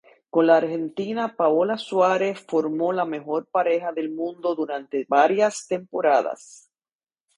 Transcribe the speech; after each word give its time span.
Con 0.31 0.47
la 0.47 0.57
argentina 0.57 1.35
Paola 1.35 1.77
Suárez 1.77 2.39
formó 2.39 2.91
la 2.91 3.05
mejor 3.05 3.45
pareja 3.45 3.91
del 3.91 4.09
mundo 4.09 4.55
durante 4.55 5.05
varias 5.07 5.67
temporadas. 5.67 6.71